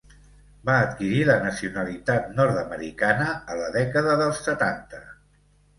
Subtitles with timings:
[0.69, 5.07] Va adquirir la nacionalitat nord-americana a la dècada dels setanta.